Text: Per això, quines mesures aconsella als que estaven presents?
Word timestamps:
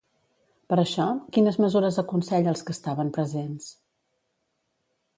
Per 0.71 0.79
això, 0.83 1.05
quines 1.37 1.59
mesures 1.65 2.01
aconsella 2.05 2.53
als 2.57 2.67
que 2.71 2.77
estaven 2.79 3.15
presents? 3.19 3.73